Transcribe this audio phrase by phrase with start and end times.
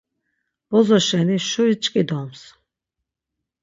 [0.69, 2.41] Bozo şeni şuri ç̌ǩidoms.